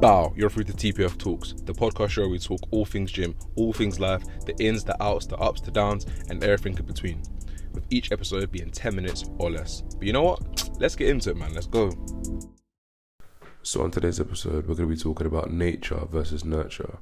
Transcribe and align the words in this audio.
Bow, 0.00 0.32
you're 0.36 0.48
through 0.48 0.62
to 0.62 0.72
TPF 0.72 1.18
Talks, 1.18 1.54
the 1.64 1.72
podcast 1.72 2.10
show 2.10 2.20
where 2.20 2.30
we 2.30 2.38
talk 2.38 2.60
all 2.70 2.84
things 2.84 3.10
gym, 3.10 3.34
all 3.56 3.72
things 3.72 3.98
life, 3.98 4.22
the 4.46 4.54
ins, 4.64 4.84
the 4.84 4.94
outs, 5.02 5.26
the 5.26 5.36
ups, 5.38 5.60
the 5.60 5.72
downs, 5.72 6.06
and 6.28 6.40
everything 6.44 6.78
in 6.78 6.84
between. 6.84 7.20
With 7.72 7.84
each 7.90 8.12
episode 8.12 8.52
being 8.52 8.70
10 8.70 8.94
minutes 8.94 9.24
or 9.38 9.50
less. 9.50 9.80
But 9.80 10.06
you 10.06 10.12
know 10.12 10.22
what? 10.22 10.70
Let's 10.78 10.94
get 10.94 11.08
into 11.08 11.30
it, 11.30 11.36
man. 11.36 11.52
Let's 11.52 11.66
go. 11.66 11.90
So, 13.64 13.82
on 13.82 13.90
today's 13.90 14.20
episode, 14.20 14.68
we're 14.68 14.76
going 14.76 14.88
to 14.88 14.94
be 14.94 14.96
talking 14.96 15.26
about 15.26 15.50
nature 15.50 16.06
versus 16.08 16.44
nurture. 16.44 16.98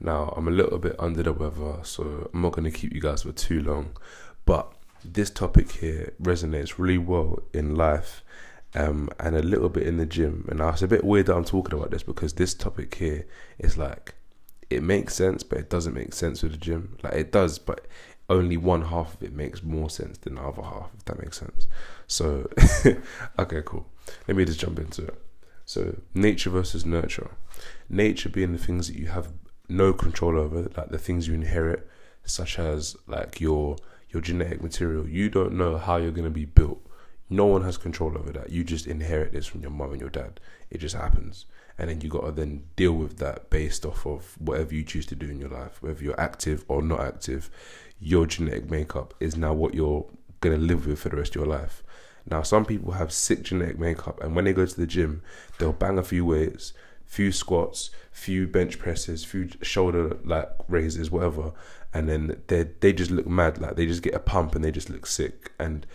Now, 0.00 0.34
I'm 0.36 0.48
a 0.48 0.50
little 0.50 0.78
bit 0.78 0.96
under 0.98 1.22
the 1.22 1.32
weather, 1.32 1.76
so 1.84 2.32
I'm 2.34 2.42
not 2.42 2.50
going 2.50 2.68
to 2.68 2.76
keep 2.76 2.92
you 2.92 3.00
guys 3.00 3.22
for 3.22 3.30
too 3.30 3.62
long. 3.62 3.96
But 4.44 4.72
this 5.04 5.30
topic 5.30 5.70
here 5.70 6.14
resonates 6.20 6.78
really 6.78 6.98
well 6.98 7.44
in 7.54 7.76
life 7.76 8.24
um, 8.74 9.08
and 9.18 9.34
a 9.34 9.42
little 9.42 9.68
bit 9.68 9.86
in 9.86 9.96
the 9.96 10.06
gym. 10.06 10.46
And 10.48 10.58
now 10.58 10.70
it's 10.70 10.82
a 10.82 10.88
bit 10.88 11.04
weird 11.04 11.26
that 11.26 11.36
I'm 11.36 11.44
talking 11.44 11.78
about 11.78 11.90
this 11.90 12.02
because 12.02 12.34
this 12.34 12.54
topic 12.54 12.94
here 12.94 13.26
is 13.58 13.76
like 13.76 14.14
it 14.68 14.82
makes 14.82 15.14
sense, 15.14 15.42
but 15.42 15.58
it 15.58 15.68
doesn't 15.68 15.94
make 15.94 16.14
sense 16.14 16.42
with 16.42 16.52
the 16.52 16.58
gym. 16.58 16.96
Like 17.02 17.14
it 17.14 17.32
does, 17.32 17.58
but 17.58 17.86
only 18.28 18.56
one 18.56 18.82
half 18.82 19.14
of 19.14 19.22
it 19.22 19.32
makes 19.32 19.62
more 19.62 19.90
sense 19.90 20.16
than 20.18 20.36
the 20.36 20.42
other 20.42 20.62
half, 20.62 20.90
if 20.96 21.04
that 21.06 21.20
makes 21.20 21.38
sense. 21.38 21.66
So, 22.06 22.48
okay, 23.38 23.62
cool. 23.64 23.86
Let 24.28 24.36
me 24.36 24.44
just 24.44 24.60
jump 24.60 24.78
into 24.78 25.02
it. 25.06 25.20
So, 25.64 26.00
nature 26.14 26.50
versus 26.50 26.86
nurture. 26.86 27.32
Nature 27.88 28.28
being 28.28 28.52
the 28.52 28.58
things 28.58 28.86
that 28.86 28.96
you 28.96 29.08
have 29.08 29.32
no 29.68 29.92
control 29.92 30.38
over, 30.38 30.62
like 30.76 30.90
the 30.90 30.98
things 30.98 31.26
you 31.26 31.34
inherit, 31.34 31.88
such 32.24 32.58
as 32.58 32.96
like 33.06 33.40
your 33.40 33.76
your 34.10 34.22
genetic 34.22 34.62
material. 34.62 35.08
You 35.08 35.28
don't 35.28 35.52
know 35.52 35.76
how 35.76 35.96
you're 35.96 36.10
going 36.10 36.24
to 36.24 36.30
be 36.30 36.44
built 36.44 36.84
no 37.30 37.46
one 37.46 37.62
has 37.62 37.78
control 37.78 38.18
over 38.18 38.32
that. 38.32 38.50
You 38.50 38.64
just 38.64 38.88
inherit 38.88 39.32
this 39.32 39.46
from 39.46 39.62
your 39.62 39.70
mum 39.70 39.92
and 39.92 40.00
your 40.00 40.10
dad. 40.10 40.40
It 40.68 40.78
just 40.78 40.96
happens. 40.96 41.46
And 41.78 41.88
then 41.88 42.00
you 42.00 42.08
got 42.08 42.26
to 42.26 42.32
then 42.32 42.64
deal 42.76 42.92
with 42.92 43.18
that 43.18 43.48
based 43.48 43.86
off 43.86 44.04
of 44.04 44.36
whatever 44.38 44.74
you 44.74 44.82
choose 44.82 45.06
to 45.06 45.14
do 45.14 45.30
in 45.30 45.38
your 45.38 45.48
life, 45.48 45.80
whether 45.80 46.02
you're 46.02 46.20
active 46.20 46.64
or 46.68 46.82
not 46.82 47.00
active. 47.00 47.48
Your 48.00 48.26
genetic 48.26 48.68
makeup 48.68 49.14
is 49.20 49.36
now 49.36 49.54
what 49.54 49.74
you're 49.74 50.06
going 50.40 50.58
to 50.58 50.62
live 50.62 50.86
with 50.86 50.98
for 50.98 51.08
the 51.08 51.16
rest 51.16 51.36
of 51.36 51.42
your 51.42 51.50
life. 51.50 51.82
Now, 52.28 52.42
some 52.42 52.64
people 52.64 52.92
have 52.92 53.12
sick 53.12 53.44
genetic 53.44 53.78
makeup, 53.78 54.22
and 54.22 54.36
when 54.36 54.44
they 54.44 54.52
go 54.52 54.66
to 54.66 54.76
the 54.76 54.86
gym, 54.86 55.22
they'll 55.58 55.72
bang 55.72 55.98
a 55.98 56.02
few 56.02 56.24
weights, 56.24 56.72
few 57.06 57.32
squats, 57.32 57.90
few 58.12 58.46
bench 58.46 58.78
presses, 58.78 59.24
few 59.24 59.48
shoulder 59.62 60.16
like 60.24 60.48
raises, 60.68 61.10
whatever, 61.10 61.52
and 61.92 62.08
then 62.08 62.42
they 62.48 62.64
they 62.80 62.92
just 62.92 63.10
look 63.10 63.26
mad. 63.26 63.60
Like 63.60 63.76
they 63.76 63.86
just 63.86 64.02
get 64.02 64.14
a 64.14 64.20
pump 64.20 64.54
and 64.54 64.64
they 64.64 64.70
just 64.70 64.90
look 64.90 65.06
sick. 65.06 65.52
And 65.58 65.86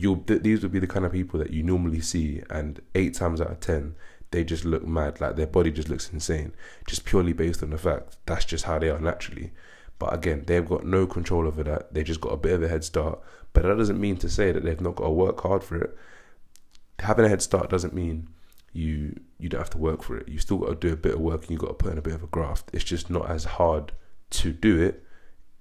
you'll 0.00 0.18
th- 0.18 0.42
these 0.42 0.62
would 0.62 0.72
be 0.72 0.78
the 0.78 0.86
kind 0.86 1.04
of 1.04 1.12
people 1.12 1.38
that 1.40 1.50
you 1.50 1.62
normally 1.62 2.00
see, 2.00 2.42
and 2.50 2.80
eight 2.94 3.14
times 3.14 3.40
out 3.40 3.50
of 3.50 3.60
ten, 3.60 3.94
they 4.30 4.44
just 4.44 4.64
look 4.64 4.86
mad, 4.86 5.20
like 5.20 5.36
their 5.36 5.46
body 5.46 5.70
just 5.70 5.88
looks 5.88 6.10
insane, 6.12 6.52
just 6.86 7.04
purely 7.04 7.32
based 7.32 7.62
on 7.62 7.70
the 7.70 7.78
fact 7.78 8.16
that's 8.26 8.44
just 8.44 8.64
how 8.64 8.78
they 8.78 8.90
are 8.90 8.98
naturally. 8.98 9.52
But 9.98 10.12
again, 10.12 10.42
they've 10.46 10.66
got 10.66 10.84
no 10.84 11.06
control 11.06 11.46
over 11.46 11.62
that. 11.64 11.94
They 11.94 12.02
just 12.02 12.20
got 12.20 12.32
a 12.32 12.36
bit 12.36 12.54
of 12.54 12.62
a 12.62 12.68
head 12.68 12.82
start. 12.82 13.20
But 13.52 13.62
that 13.62 13.76
doesn't 13.76 14.00
mean 14.00 14.16
to 14.18 14.28
say 14.28 14.50
that 14.50 14.64
they've 14.64 14.80
not 14.80 14.96
got 14.96 15.04
to 15.04 15.10
work 15.10 15.40
hard 15.40 15.62
for 15.62 15.76
it. 15.76 15.96
Having 16.98 17.26
a 17.26 17.28
head 17.28 17.42
start 17.42 17.70
doesn't 17.70 17.94
mean 17.94 18.28
you 18.72 19.20
you 19.38 19.48
don't 19.48 19.60
have 19.60 19.70
to 19.70 19.78
work 19.78 20.02
for 20.02 20.16
it. 20.16 20.28
You 20.28 20.38
still 20.38 20.58
got 20.58 20.68
to 20.68 20.74
do 20.74 20.92
a 20.92 20.96
bit 20.96 21.14
of 21.14 21.20
work 21.20 21.42
and 21.42 21.50
you 21.52 21.58
got 21.58 21.68
to 21.68 21.74
put 21.74 21.92
in 21.92 21.98
a 21.98 22.02
bit 22.02 22.14
of 22.14 22.24
a 22.24 22.26
graft. 22.26 22.70
It's 22.72 22.84
just 22.84 23.08
not 23.08 23.30
as 23.30 23.44
hard 23.44 23.92
to 24.30 24.52
do 24.52 24.82
it 24.82 25.03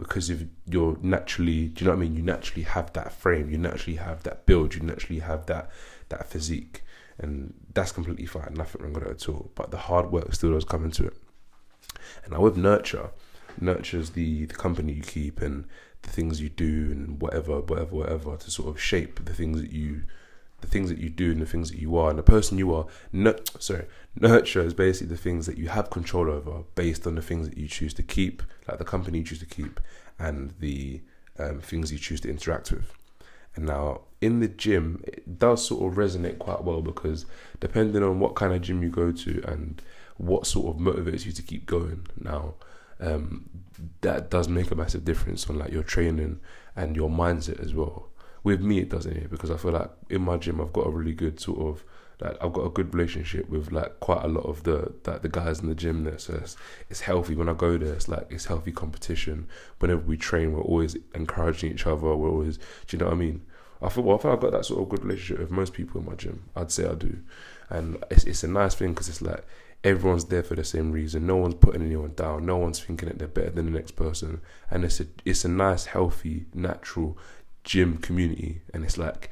because 0.03 0.29
if 0.29 0.43
you're 0.67 0.97
naturally, 1.01 1.67
do 1.67 1.83
you 1.83 1.89
know 1.89 1.95
what 1.95 2.03
I 2.03 2.07
mean? 2.07 2.15
You 2.15 2.21
naturally 2.21 2.63
have 2.63 2.93
that 2.93 3.13
frame, 3.13 3.49
you 3.49 3.57
naturally 3.57 3.97
have 3.97 4.23
that 4.23 4.45
build, 4.45 4.75
you 4.75 4.81
naturally 4.81 5.19
have 5.19 5.45
that 5.47 5.69
that 6.09 6.27
physique, 6.27 6.83
and 7.17 7.53
that's 7.73 7.91
completely 7.91 8.25
fine. 8.25 8.53
Nothing 8.53 8.81
wrong 8.83 8.93
with 8.93 9.03
it 9.03 9.09
at 9.09 9.29
all. 9.29 9.51
But 9.55 9.71
the 9.71 9.77
hard 9.77 10.11
work 10.11 10.33
still 10.33 10.53
does 10.53 10.65
come 10.65 10.85
into 10.85 11.07
it. 11.07 11.17
And 12.23 12.33
now 12.33 12.41
with 12.41 12.57
nurture, 12.57 13.11
nurtures 13.59 14.11
the 14.11 14.45
the 14.45 14.53
company 14.53 14.93
you 14.93 15.03
keep 15.03 15.41
and 15.41 15.65
the 16.03 16.09
things 16.09 16.41
you 16.41 16.49
do 16.49 16.91
and 16.91 17.21
whatever, 17.21 17.61
whatever, 17.61 17.95
whatever 17.95 18.37
to 18.37 18.51
sort 18.51 18.69
of 18.69 18.79
shape 18.79 19.23
the 19.25 19.33
things 19.33 19.61
that 19.61 19.71
you 19.71 20.03
the 20.63 20.69
things 20.69 20.89
that 20.89 20.97
you 20.97 21.09
do 21.09 21.31
and 21.31 21.41
the 21.41 21.45
things 21.45 21.69
that 21.69 21.79
you 21.79 21.97
are 21.97 22.09
and 22.09 22.17
the 22.17 22.23
person 22.23 22.57
you 22.57 22.73
are. 22.73 22.85
No, 23.11 23.35
sorry, 23.59 23.85
nurture 24.19 24.61
is 24.61 24.73
basically 24.73 25.13
the 25.13 25.21
things 25.21 25.45
that 25.45 25.57
you 25.57 25.67
have 25.67 25.89
control 25.89 26.29
over 26.29 26.63
based 26.75 27.05
on 27.05 27.15
the 27.15 27.21
things 27.21 27.49
that 27.49 27.57
you 27.57 27.67
choose 27.67 27.93
to 27.95 28.03
keep, 28.03 28.41
like 28.67 28.77
the 28.77 28.85
company 28.85 29.19
you 29.19 29.25
choose 29.25 29.39
to 29.39 29.45
keep, 29.45 29.81
and 30.17 30.53
the 30.59 31.01
um, 31.37 31.59
things 31.59 31.91
you 31.91 31.99
choose 31.99 32.21
to 32.21 32.29
interact 32.29 32.71
with. 32.71 32.93
And 33.55 33.65
now 33.65 34.01
in 34.21 34.39
the 34.39 34.47
gym, 34.47 35.03
it 35.05 35.37
does 35.37 35.67
sort 35.67 35.91
of 35.91 35.97
resonate 35.97 36.39
quite 36.39 36.63
well 36.63 36.81
because 36.81 37.25
depending 37.59 38.01
on 38.01 38.19
what 38.21 38.35
kind 38.35 38.53
of 38.53 38.61
gym 38.61 38.81
you 38.81 38.89
go 38.89 39.11
to 39.11 39.43
and 39.45 39.81
what 40.15 40.47
sort 40.47 40.73
of 40.73 40.81
motivates 40.81 41.25
you 41.25 41.33
to 41.33 41.41
keep 41.41 41.65
going, 41.65 42.07
now 42.19 42.53
um, 43.01 43.49
that 43.99 44.31
does 44.31 44.47
make 44.47 44.71
a 44.71 44.75
massive 44.75 45.03
difference 45.03 45.49
on 45.49 45.59
like 45.59 45.73
your 45.73 45.83
training 45.83 46.39
and 46.73 46.95
your 46.95 47.09
mindset 47.09 47.59
as 47.59 47.73
well 47.73 48.07
with 48.43 48.61
me 48.61 48.79
it 48.79 48.89
doesn't 48.89 49.15
here 49.15 49.27
because 49.29 49.51
I 49.51 49.57
feel 49.57 49.71
like 49.71 49.89
in 50.09 50.21
my 50.21 50.37
gym 50.37 50.59
I've 50.59 50.73
got 50.73 50.87
a 50.87 50.89
really 50.89 51.13
good 51.13 51.39
sort 51.39 51.59
of 51.59 51.83
like 52.23 52.37
I've 52.41 52.53
got 52.53 52.65
a 52.65 52.69
good 52.69 52.93
relationship 52.93 53.49
with 53.49 53.71
like 53.71 53.99
quite 53.99 54.23
a 54.23 54.27
lot 54.27 54.45
of 54.45 54.63
the 54.63 54.93
like 55.05 55.21
the 55.21 55.29
guys 55.29 55.59
in 55.59 55.67
the 55.67 55.75
gym 55.75 56.03
there. 56.03 56.17
So 56.17 56.33
it's, 56.35 56.55
it's 56.89 57.01
healthy 57.01 57.35
when 57.35 57.49
I 57.49 57.53
go 57.53 57.77
there. 57.77 57.93
It's 57.93 58.07
like 58.07 58.27
it's 58.29 58.45
healthy 58.45 58.71
competition. 58.71 59.47
Whenever 59.79 60.01
we 60.01 60.17
train, 60.17 60.53
we're 60.53 60.61
always 60.61 60.95
encouraging 61.15 61.73
each 61.73 61.85
other. 61.85 62.15
We're 62.15 62.29
always, 62.29 62.57
do 62.57 62.95
you 62.95 62.99
know 62.99 63.05
what 63.05 63.15
I 63.15 63.17
mean? 63.17 63.41
I 63.81 63.89
feel 63.89 64.03
well, 64.03 64.17
I 64.17 64.21
feel 64.21 64.31
I've 64.31 64.39
got 64.39 64.51
that 64.51 64.65
sort 64.65 64.81
of 64.81 64.89
good 64.89 65.03
relationship 65.03 65.39
with 65.39 65.51
most 65.51 65.73
people 65.73 65.99
in 65.99 66.07
my 66.07 66.15
gym. 66.15 66.43
I'd 66.55 66.71
say 66.71 66.85
I 66.87 66.93
do, 66.93 67.17
and 67.69 68.03
it's 68.09 68.23
it's 68.23 68.43
a 68.43 68.47
nice 68.47 68.75
thing 68.75 68.93
because 68.93 69.09
it's 69.09 69.21
like 69.21 69.45
everyone's 69.83 70.25
there 70.25 70.43
for 70.43 70.55
the 70.55 70.63
same 70.63 70.93
reason. 70.93 71.27
No 71.27 71.35
one's 71.37 71.55
putting 71.55 71.81
anyone 71.81 72.13
down. 72.15 72.45
No 72.45 72.57
one's 72.57 72.79
thinking 72.79 73.09
that 73.09 73.19
they're 73.19 73.27
better 73.27 73.49
than 73.49 73.65
the 73.65 73.77
next 73.77 73.91
person, 73.91 74.39
and 74.71 74.85
it's 74.85 75.01
a 75.01 75.07
it's 75.25 75.43
a 75.43 75.49
nice, 75.49 75.87
healthy, 75.87 76.45
natural 76.53 77.17
gym 77.63 77.97
community, 77.97 78.61
and 78.73 78.83
it's 78.83 78.97
like 78.97 79.29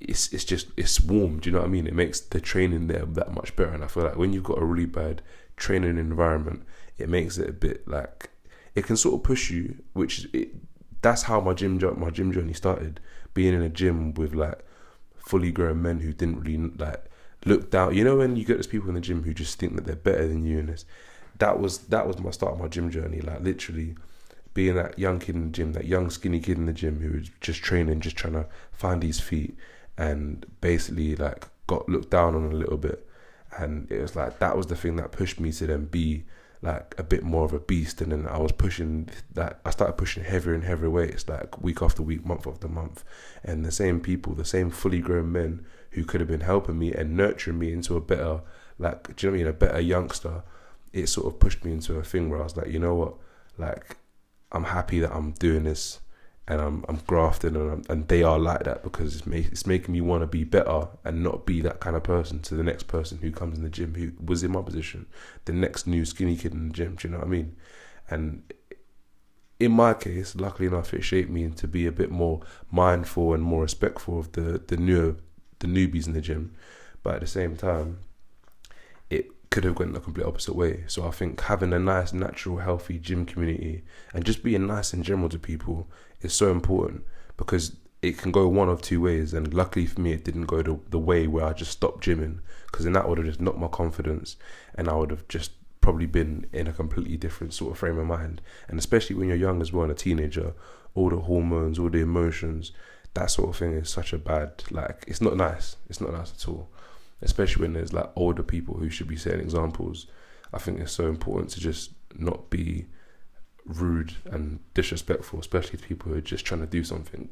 it's 0.00 0.32
it's 0.32 0.44
just 0.44 0.68
it's 0.76 1.00
warm. 1.00 1.40
Do 1.40 1.48
you 1.48 1.54
know 1.54 1.60
what 1.60 1.68
I 1.68 1.70
mean? 1.70 1.86
It 1.86 1.94
makes 1.94 2.20
the 2.20 2.40
training 2.40 2.86
there 2.86 3.04
that 3.04 3.32
much 3.32 3.54
better. 3.56 3.72
And 3.72 3.84
I 3.84 3.88
feel 3.88 4.04
like 4.04 4.16
when 4.16 4.32
you've 4.32 4.44
got 4.44 4.60
a 4.60 4.64
really 4.64 4.86
bad 4.86 5.22
training 5.56 5.98
environment, 5.98 6.64
it 6.98 7.08
makes 7.08 7.38
it 7.38 7.48
a 7.48 7.52
bit 7.52 7.86
like 7.86 8.30
it 8.74 8.84
can 8.84 8.96
sort 8.96 9.14
of 9.14 9.22
push 9.22 9.50
you. 9.50 9.76
Which 9.92 10.28
it, 10.32 10.54
that's 11.02 11.22
how 11.22 11.40
my 11.40 11.54
gym 11.54 11.80
my 11.98 12.10
gym 12.10 12.32
journey 12.32 12.52
started. 12.52 13.00
Being 13.34 13.54
in 13.54 13.62
a 13.62 13.68
gym 13.68 14.14
with 14.14 14.34
like 14.34 14.64
fully 15.16 15.52
grown 15.52 15.80
men 15.82 16.00
who 16.00 16.12
didn't 16.12 16.40
really 16.40 16.70
like 16.78 17.04
look 17.44 17.70
down. 17.70 17.94
You 17.94 18.04
know 18.04 18.16
when 18.16 18.36
you 18.36 18.44
get 18.44 18.56
those 18.56 18.66
people 18.66 18.88
in 18.88 18.94
the 18.94 19.00
gym 19.00 19.22
who 19.22 19.32
just 19.32 19.58
think 19.58 19.76
that 19.76 19.86
they're 19.86 19.96
better 19.96 20.28
than 20.28 20.44
you, 20.44 20.58
and 20.58 20.68
this 20.68 20.84
that 21.38 21.58
was 21.58 21.78
that 21.88 22.06
was 22.06 22.18
my 22.18 22.30
start 22.30 22.54
of 22.54 22.60
my 22.60 22.68
gym 22.68 22.90
journey. 22.90 23.20
Like 23.20 23.40
literally 23.40 23.96
being 24.54 24.74
that 24.74 24.98
young 24.98 25.18
kid 25.18 25.34
in 25.34 25.44
the 25.44 25.50
gym, 25.50 25.72
that 25.72 25.86
young 25.86 26.10
skinny 26.10 26.40
kid 26.40 26.58
in 26.58 26.66
the 26.66 26.72
gym 26.72 27.00
who 27.00 27.18
was 27.18 27.30
just 27.40 27.62
training, 27.62 28.00
just 28.00 28.16
trying 28.16 28.34
to 28.34 28.46
find 28.72 29.02
his 29.02 29.20
feet, 29.20 29.56
and 29.96 30.46
basically 30.60 31.16
like 31.16 31.48
got 31.66 31.88
looked 31.88 32.10
down 32.10 32.34
on 32.34 32.52
a 32.52 32.54
little 32.54 32.76
bit, 32.76 33.08
and 33.56 33.90
it 33.90 34.00
was 34.00 34.16
like 34.16 34.38
that 34.38 34.56
was 34.56 34.66
the 34.66 34.76
thing 34.76 34.96
that 34.96 35.12
pushed 35.12 35.40
me 35.40 35.52
to 35.52 35.66
then 35.66 35.86
be 35.86 36.24
like 36.60 36.94
a 36.96 37.02
bit 37.02 37.24
more 37.24 37.44
of 37.44 37.52
a 37.52 37.58
beast, 37.58 38.00
and 38.00 38.12
then 38.12 38.26
I 38.26 38.38
was 38.38 38.52
pushing 38.52 39.08
that 39.32 39.60
I 39.64 39.70
started 39.70 39.94
pushing 39.94 40.22
heavier 40.22 40.54
and 40.54 40.64
heavier 40.64 40.90
weights, 40.90 41.28
like 41.28 41.60
week 41.60 41.82
after 41.82 42.02
week, 42.02 42.24
month 42.24 42.46
after 42.46 42.68
month, 42.68 43.04
and 43.42 43.64
the 43.64 43.72
same 43.72 44.00
people, 44.00 44.34
the 44.34 44.44
same 44.44 44.70
fully 44.70 45.00
grown 45.00 45.32
men 45.32 45.66
who 45.90 46.04
could 46.04 46.20
have 46.20 46.28
been 46.28 46.40
helping 46.40 46.78
me 46.78 46.92
and 46.92 47.16
nurturing 47.16 47.58
me 47.58 47.72
into 47.72 47.96
a 47.96 48.00
better, 48.00 48.40
like 48.78 49.16
do 49.16 49.26
you 49.26 49.30
know 49.30 49.32
what 49.32 49.40
I 49.40 49.44
mean, 49.44 49.46
a 49.48 49.52
better 49.52 49.80
youngster. 49.80 50.42
It 50.92 51.08
sort 51.08 51.26
of 51.26 51.40
pushed 51.40 51.64
me 51.64 51.72
into 51.72 51.96
a 51.96 52.04
thing 52.04 52.28
where 52.28 52.40
I 52.40 52.44
was 52.44 52.56
like, 52.56 52.68
you 52.68 52.78
know 52.78 52.94
what, 52.94 53.14
like 53.58 53.96
I'm 54.52 54.64
happy 54.64 55.00
that 55.00 55.12
I'm 55.12 55.32
doing 55.32 55.64
this 55.64 56.00
and 56.48 56.60
I'm 56.60 56.84
I'm 56.88 57.00
grafting 57.06 57.56
and 57.56 57.70
I'm, 57.70 57.82
and 57.88 58.08
they 58.08 58.22
are 58.22 58.38
like 58.38 58.64
that 58.64 58.82
because 58.82 59.16
it's 59.16 59.26
it's 59.26 59.66
making 59.66 59.92
me 59.92 60.00
want 60.00 60.22
to 60.22 60.26
be 60.26 60.44
better 60.44 60.88
and 61.04 61.22
not 61.22 61.46
be 61.46 61.60
that 61.60 61.80
kind 61.80 61.96
of 61.96 62.02
person 62.02 62.40
to 62.42 62.54
the 62.54 62.64
next 62.64 62.84
person 62.84 63.18
who 63.18 63.30
comes 63.30 63.58
in 63.58 63.64
the 63.64 63.70
gym 63.70 63.94
who 63.94 64.12
was 64.24 64.42
in 64.42 64.52
my 64.52 64.62
position, 64.62 65.06
the 65.44 65.52
next 65.52 65.86
new 65.86 66.04
skinny 66.04 66.36
kid 66.36 66.52
in 66.52 66.68
the 66.68 66.74
gym. 66.74 66.96
Do 66.96 67.08
you 67.08 67.12
know 67.12 67.18
what 67.18 67.28
I 67.28 67.30
mean? 67.30 67.56
And 68.10 68.52
in 69.60 69.72
my 69.72 69.94
case, 69.94 70.34
luckily 70.34 70.66
enough, 70.66 70.92
it 70.92 71.02
shaped 71.02 71.30
me 71.30 71.48
to 71.48 71.68
be 71.68 71.86
a 71.86 71.92
bit 71.92 72.10
more 72.10 72.40
mindful 72.70 73.32
and 73.34 73.42
more 73.42 73.62
respectful 73.62 74.18
of 74.18 74.32
the 74.32 74.60
the 74.66 74.76
newer 74.76 75.16
the 75.60 75.68
newbies 75.68 76.08
in 76.08 76.12
the 76.12 76.20
gym, 76.20 76.54
but 77.04 77.14
at 77.14 77.20
the 77.20 77.26
same 77.26 77.56
time, 77.56 77.98
could 79.52 79.64
have 79.64 79.74
gone 79.74 79.92
the 79.92 80.00
complete 80.00 80.26
opposite 80.26 80.56
way. 80.56 80.84
So 80.86 81.06
I 81.06 81.10
think 81.10 81.42
having 81.42 81.72
a 81.74 81.78
nice, 81.78 82.12
natural, 82.12 82.56
healthy 82.56 82.98
gym 82.98 83.26
community 83.26 83.84
and 84.14 84.24
just 84.24 84.42
being 84.42 84.66
nice 84.66 84.94
in 84.94 85.02
general 85.02 85.28
to 85.28 85.38
people 85.38 85.88
is 86.22 86.32
so 86.32 86.50
important 86.50 87.04
because 87.36 87.76
it 88.00 88.16
can 88.16 88.32
go 88.32 88.48
one 88.48 88.70
of 88.70 88.80
two 88.80 89.00
ways. 89.02 89.34
And 89.34 89.52
luckily 89.52 89.84
for 89.86 90.00
me, 90.00 90.12
it 90.12 90.24
didn't 90.24 90.46
go 90.46 90.62
the, 90.62 90.80
the 90.88 90.98
way 90.98 91.26
where 91.26 91.44
I 91.44 91.52
just 91.52 91.70
stopped 91.70 92.02
gymming 92.02 92.40
because 92.66 92.84
then 92.84 92.94
that 92.94 93.06
would 93.06 93.18
have 93.18 93.26
just 93.26 93.42
knocked 93.42 93.58
my 93.58 93.68
confidence 93.68 94.36
and 94.74 94.88
I 94.88 94.94
would 94.94 95.10
have 95.10 95.28
just 95.28 95.52
probably 95.82 96.06
been 96.06 96.46
in 96.52 96.66
a 96.66 96.72
completely 96.72 97.18
different 97.18 97.52
sort 97.52 97.72
of 97.72 97.78
frame 97.78 97.98
of 97.98 98.06
mind. 98.06 98.40
And 98.68 98.78
especially 98.78 99.16
when 99.16 99.28
you're 99.28 99.36
young 99.36 99.60
as 99.60 99.70
well 99.70 99.82
and 99.82 99.92
a 99.92 99.94
teenager, 99.94 100.54
all 100.94 101.10
the 101.10 101.18
hormones, 101.18 101.78
all 101.78 101.90
the 101.90 102.00
emotions, 102.00 102.72
that 103.14 103.30
sort 103.30 103.50
of 103.50 103.56
thing 103.56 103.72
is 103.72 103.90
such 103.90 104.14
a 104.14 104.18
bad, 104.18 104.62
like, 104.70 105.04
it's 105.06 105.20
not 105.20 105.36
nice. 105.36 105.76
It's 105.90 106.00
not 106.00 106.12
nice 106.12 106.32
at 106.32 106.48
all. 106.48 106.70
Especially 107.22 107.62
when 107.62 107.72
there's 107.72 107.92
like 107.92 108.10
older 108.16 108.42
people 108.42 108.74
who 108.74 108.90
should 108.90 109.08
be 109.08 109.16
setting 109.16 109.40
examples. 109.40 110.06
I 110.52 110.58
think 110.58 110.80
it's 110.80 110.92
so 110.92 111.06
important 111.08 111.50
to 111.50 111.60
just 111.60 111.92
not 112.14 112.50
be 112.50 112.86
rude 113.64 114.14
and 114.30 114.60
disrespectful, 114.74 115.40
especially 115.40 115.78
to 115.78 115.86
people 115.86 116.10
who 116.10 116.18
are 116.18 116.22
just 116.22 116.44
trying 116.44 116.60
to 116.60 116.66
do 116.66 116.84
something 116.84 117.28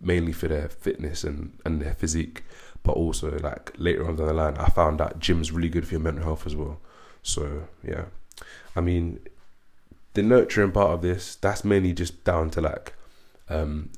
mainly 0.00 0.32
for 0.32 0.48
their 0.48 0.68
fitness 0.68 1.24
and, 1.24 1.58
and 1.64 1.80
their 1.80 1.94
physique, 1.94 2.44
but 2.82 2.92
also 2.92 3.38
like 3.38 3.72
later 3.76 4.06
on 4.06 4.16
down 4.16 4.26
the 4.26 4.32
line, 4.32 4.56
I 4.56 4.68
found 4.68 5.00
that 5.00 5.18
gym's 5.18 5.52
really 5.52 5.68
good 5.68 5.86
for 5.86 5.94
your 5.94 6.00
mental 6.00 6.24
health 6.24 6.46
as 6.46 6.56
well. 6.56 6.80
So 7.22 7.68
yeah, 7.82 8.06
I 8.74 8.80
mean, 8.80 9.20
the 10.14 10.22
nurturing 10.22 10.72
part 10.72 10.90
of 10.90 11.02
this 11.02 11.36
that's 11.36 11.64
mainly 11.64 11.92
just 11.92 12.24
down 12.24 12.50
to 12.50 12.60
like, 12.60 12.94
um, 13.48 13.90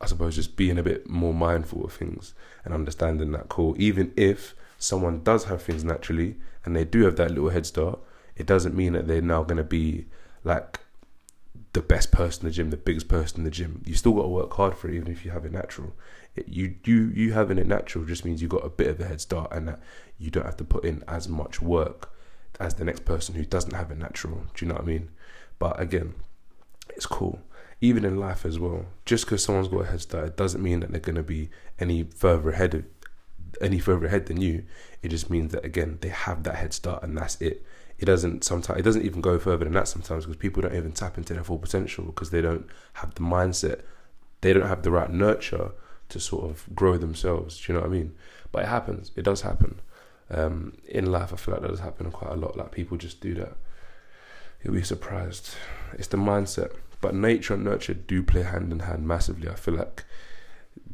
I 0.00 0.06
suppose 0.06 0.36
just 0.36 0.56
being 0.56 0.78
a 0.78 0.82
bit 0.82 1.08
more 1.08 1.34
mindful 1.34 1.84
of 1.84 1.92
things 1.92 2.34
and 2.64 2.72
understanding 2.72 3.32
that 3.32 3.48
cool. 3.48 3.74
Even 3.78 4.12
if 4.16 4.54
someone 4.78 5.22
does 5.22 5.44
have 5.44 5.60
things 5.60 5.84
naturally 5.84 6.36
and 6.64 6.74
they 6.74 6.84
do 6.84 7.04
have 7.04 7.16
that 7.16 7.30
little 7.30 7.50
head 7.50 7.66
start, 7.66 7.98
it 8.36 8.46
doesn't 8.46 8.74
mean 8.74 8.92
that 8.92 9.06
they're 9.06 9.20
now 9.20 9.42
going 9.42 9.58
to 9.58 9.64
be 9.64 10.06
like 10.44 10.80
the 11.72 11.82
best 11.82 12.10
person 12.10 12.42
in 12.42 12.48
the 12.50 12.54
gym, 12.54 12.70
the 12.70 12.76
biggest 12.76 13.08
person 13.08 13.38
in 13.40 13.44
the 13.44 13.50
gym. 13.50 13.82
You 13.84 13.94
still 13.94 14.12
got 14.12 14.22
to 14.22 14.28
work 14.28 14.54
hard 14.54 14.76
for 14.76 14.88
it, 14.88 14.94
even 14.94 15.10
if 15.12 15.24
you 15.24 15.30
have 15.32 15.44
it 15.44 15.52
natural. 15.52 15.94
It, 16.34 16.48
you 16.48 16.76
you 16.84 17.10
you 17.14 17.32
having 17.32 17.58
it 17.58 17.66
natural 17.66 18.04
just 18.04 18.24
means 18.24 18.40
you 18.40 18.48
got 18.48 18.64
a 18.64 18.70
bit 18.70 18.88
of 18.88 19.00
a 19.00 19.06
head 19.06 19.20
start, 19.20 19.52
and 19.52 19.68
that 19.68 19.80
you 20.18 20.30
don't 20.30 20.46
have 20.46 20.56
to 20.58 20.64
put 20.64 20.84
in 20.84 21.04
as 21.06 21.28
much 21.28 21.60
work 21.60 22.12
as 22.58 22.74
the 22.74 22.84
next 22.84 23.04
person 23.04 23.34
who 23.34 23.44
doesn't 23.44 23.74
have 23.74 23.90
it 23.90 23.98
natural. 23.98 24.42
Do 24.54 24.64
you 24.64 24.68
know 24.68 24.76
what 24.76 24.84
I 24.84 24.86
mean? 24.86 25.10
But 25.58 25.80
again, 25.80 26.14
it's 26.90 27.06
cool. 27.06 27.40
Even 27.80 28.04
in 28.04 28.18
life 28.18 28.44
as 28.44 28.58
well, 28.58 28.86
just 29.04 29.24
because 29.24 29.44
someone's 29.44 29.68
got 29.68 29.82
a 29.82 29.86
head 29.86 30.00
start, 30.00 30.26
it 30.26 30.36
doesn't 30.36 30.62
mean 30.62 30.80
that 30.80 30.90
they're 30.90 31.00
going 31.00 31.14
to 31.14 31.22
be 31.22 31.50
any 31.78 32.02
further 32.02 32.50
ahead 32.50 32.74
of 32.74 32.97
any 33.60 33.78
further 33.78 34.06
ahead 34.06 34.26
than 34.26 34.40
you. 34.40 34.64
It 35.02 35.08
just 35.08 35.30
means 35.30 35.52
that 35.52 35.64
again 35.64 35.98
they 36.00 36.08
have 36.08 36.42
that 36.44 36.56
head 36.56 36.72
start, 36.72 37.02
and 37.02 37.16
that's 37.16 37.40
it. 37.40 37.64
It 37.98 38.04
doesn't 38.04 38.44
sometimes 38.44 38.78
it 38.78 38.82
doesn't 38.82 39.04
even 39.04 39.20
go 39.20 39.38
further 39.38 39.64
than 39.64 39.74
that 39.74 39.88
sometimes 39.88 40.24
because 40.24 40.38
people 40.38 40.62
don't 40.62 40.74
even 40.74 40.92
tap 40.92 41.18
into 41.18 41.34
their 41.34 41.44
full 41.44 41.58
potential 41.58 42.04
because 42.04 42.30
they 42.30 42.40
don't 42.40 42.66
have 42.94 43.14
the 43.14 43.22
mindset 43.22 43.80
they 44.40 44.52
don't 44.52 44.68
have 44.68 44.82
the 44.82 44.90
right 44.90 45.10
nurture 45.10 45.72
to 46.08 46.20
sort 46.20 46.44
of 46.50 46.64
grow 46.74 46.96
themselves. 46.96 47.58
Do 47.58 47.72
you 47.72 47.74
know 47.74 47.82
what 47.82 47.90
i 47.90 47.92
mean? 47.92 48.14
But 48.52 48.62
it 48.64 48.68
happens. 48.68 49.10
It 49.16 49.22
does 49.22 49.42
happen. 49.42 49.80
Um, 50.30 50.76
in 50.86 51.10
life 51.10 51.32
i 51.32 51.36
feel 51.36 51.54
like 51.54 51.62
that 51.62 51.70
does 51.70 51.80
happen 51.80 52.10
quite 52.10 52.32
a 52.32 52.36
lot. 52.36 52.56
Like 52.56 52.72
people 52.72 52.96
just 52.96 53.20
do 53.20 53.34
that. 53.34 53.56
You'll 54.62 54.74
be 54.74 54.82
surprised. 54.82 55.54
It's 55.94 56.08
the 56.08 56.16
mindset. 56.16 56.72
But 57.00 57.14
nature 57.14 57.54
and 57.54 57.64
nurture 57.64 57.94
do 57.94 58.22
play 58.22 58.42
hand 58.42 58.72
in 58.72 58.80
hand 58.80 59.06
massively 59.06 59.48
i 59.48 59.54
feel 59.54 59.74
like 59.74 60.04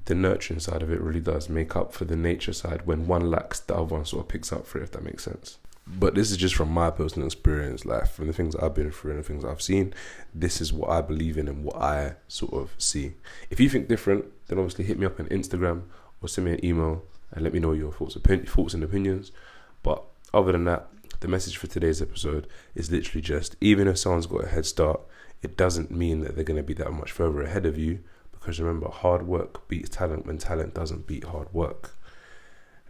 the 0.06 0.14
nurturing 0.14 0.60
side 0.60 0.82
of 0.82 0.90
it 0.90 1.00
really 1.00 1.20
does 1.20 1.48
make 1.48 1.74
up 1.76 1.92
for 1.92 2.04
the 2.04 2.16
nature 2.16 2.52
side 2.52 2.86
when 2.86 3.06
one 3.06 3.30
lacks 3.30 3.60
the 3.60 3.74
other 3.74 3.94
one 3.94 4.04
sort 4.04 4.22
of 4.22 4.28
picks 4.28 4.52
up 4.52 4.66
for 4.66 4.78
it 4.78 4.84
if 4.84 4.92
that 4.92 5.04
makes 5.04 5.24
sense 5.24 5.58
but 5.86 6.14
this 6.14 6.30
is 6.30 6.36
just 6.36 6.54
from 6.54 6.70
my 6.70 6.90
personal 6.90 7.26
experience, 7.26 7.84
like 7.84 8.06
from 8.06 8.26
the 8.26 8.32
things 8.32 8.56
I've 8.56 8.74
been 8.74 8.90
through 8.90 9.12
and 9.12 9.20
the 9.20 9.26
things 9.26 9.44
I've 9.44 9.60
seen. 9.60 9.92
This 10.34 10.60
is 10.60 10.72
what 10.72 10.88
I 10.88 11.02
believe 11.02 11.36
in 11.36 11.46
and 11.46 11.62
what 11.62 11.76
I 11.76 12.14
sort 12.26 12.54
of 12.54 12.70
see. 12.78 13.12
If 13.50 13.60
you 13.60 13.68
think 13.68 13.88
different, 13.88 14.24
then 14.48 14.58
obviously 14.58 14.86
hit 14.86 14.98
me 14.98 15.04
up 15.04 15.20
on 15.20 15.26
Instagram 15.26 15.82
or 16.22 16.28
send 16.28 16.46
me 16.46 16.52
an 16.52 16.64
email 16.64 17.02
and 17.32 17.44
let 17.44 17.52
me 17.52 17.60
know 17.60 17.72
your 17.72 17.92
thoughts, 17.92 18.16
opinion, 18.16 18.46
thoughts 18.46 18.72
and 18.72 18.82
opinions. 18.82 19.30
But 19.82 20.02
other 20.32 20.52
than 20.52 20.64
that, 20.64 20.88
the 21.20 21.28
message 21.28 21.58
for 21.58 21.66
today's 21.66 22.00
episode 22.00 22.46
is 22.74 22.90
literally 22.90 23.20
just 23.20 23.56
even 23.60 23.86
if 23.86 23.98
someone's 23.98 24.26
got 24.26 24.44
a 24.44 24.48
head 24.48 24.64
start, 24.64 25.00
it 25.42 25.56
doesn't 25.56 25.90
mean 25.90 26.20
that 26.20 26.34
they're 26.34 26.44
going 26.44 26.56
to 26.56 26.62
be 26.62 26.74
that 26.74 26.92
much 26.92 27.12
further 27.12 27.42
ahead 27.42 27.66
of 27.66 27.76
you. 27.76 28.00
Because 28.44 28.60
remember, 28.60 28.90
hard 28.90 29.26
work 29.26 29.66
beats 29.68 29.88
talent 29.88 30.26
when 30.26 30.36
talent 30.36 30.74
doesn't 30.74 31.06
beat 31.06 31.24
hard 31.24 31.50
work. 31.54 31.92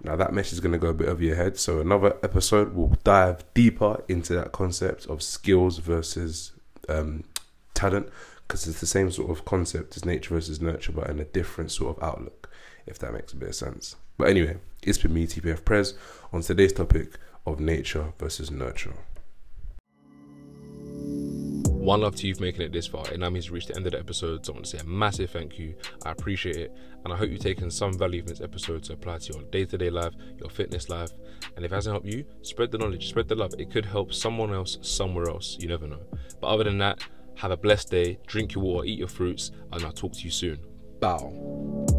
Now 0.03 0.17
that 0.17 0.33
message 0.33 0.55
is 0.55 0.61
going 0.61 0.73
to 0.73 0.79
go 0.79 0.89
a 0.89 0.95
bit 0.95 1.09
over 1.09 1.23
your 1.23 1.37
head. 1.37 1.57
So 1.59 1.79
another 1.79 2.17
episode 2.25 2.75
will 2.75 2.99
dive 3.05 3.45
deeper 3.55 4.03
into 4.09 4.35
that 4.35 4.51
concept 4.51 5.07
of 5.07 5.23
skills 5.23 5.79
versus 5.79 6.51
um, 6.89 7.23
talent 7.73 8.09
because 8.49 8.67
it's 8.67 8.81
the 8.81 8.87
same 8.87 9.13
sort 9.13 9.31
of 9.31 9.45
concept 9.45 9.97
as 9.97 10.05
nature 10.05 10.35
versus 10.35 10.61
nurture, 10.61 10.91
but 10.91 11.09
in 11.09 11.21
a 11.21 11.25
different 11.25 11.71
sort 11.71 11.97
of 11.97 12.03
outlook. 12.03 12.51
If 12.85 12.99
that 12.99 13.13
makes 13.13 13.33
a 13.33 13.37
bit 13.37 13.51
of 13.51 13.55
sense. 13.55 13.95
But 14.19 14.31
anyway, 14.31 14.57
it's 14.83 14.99
been 14.99 15.15
me, 15.15 15.29
TPF 15.29 15.65
Prez, 15.65 15.95
on 16.33 16.41
today's 16.41 16.73
topic 16.73 17.13
of 17.47 17.61
nature 17.61 18.13
versus 18.19 18.51
nurture. 18.51 18.95
One 21.85 22.01
love 22.01 22.17
to 22.17 22.27
you 22.27 22.35
for 22.35 22.41
making 22.41 22.63
it 22.63 22.73
this 22.73 22.87
far. 22.87 23.07
It 23.13 23.21
now 23.21 23.29
means 23.29 23.51
reached 23.51 23.69
the 23.69 23.77
end 23.77 23.85
of 23.85 23.93
the 23.93 23.99
episode. 23.99 24.47
So 24.47 24.55
I 24.55 24.57
want 24.57 24.65
to 24.65 24.71
say 24.71 24.79
a 24.79 24.85
massive 24.85 25.29
thank 25.29 25.59
you. 25.59 25.75
I 26.07 26.13
appreciate 26.13 26.57
it. 26.57 26.73
And 27.05 27.13
I 27.13 27.17
hope 27.17 27.29
you've 27.29 27.41
taken 27.41 27.71
some 27.71 27.93
value 27.93 28.23
from 28.23 28.29
this 28.29 28.41
episode 28.41 28.85
to 28.85 28.95
apply 28.95 29.19
to 29.19 29.33
your 29.35 29.43
day 29.43 29.67
to 29.67 29.77
day 29.77 29.91
life, 29.91 30.15
your 30.39 30.49
fitness 30.49 30.89
life. 30.89 31.11
And 31.57 31.63
if 31.63 31.71
it 31.71 31.75
hasn't 31.75 31.93
helped 31.93 32.07
you, 32.07 32.25
spread 32.41 32.71
the 32.71 32.79
knowledge, 32.79 33.11
spread 33.11 33.29
the 33.29 33.35
love. 33.35 33.53
It 33.59 33.71
could 33.71 33.85
help 33.85 34.15
someone 34.15 34.55
else 34.55 34.79
somewhere 34.81 35.29
else. 35.29 35.59
You 35.61 35.69
never 35.69 35.87
know. 35.87 36.01
But 36.41 36.47
other 36.47 36.65
than 36.65 36.79
that, 36.79 37.05
have 37.35 37.51
a 37.51 37.57
blessed 37.59 37.91
day, 37.91 38.19
drink 38.27 38.55
your 38.55 38.65
water, 38.65 38.87
eat 38.87 38.99
your 38.99 39.09
fruits, 39.09 39.51
and 39.71 39.85
I'll 39.85 39.93
talk 39.93 40.15
to 40.15 40.21
you 40.21 40.31
soon. 40.31 40.61
Bow. 41.01 41.94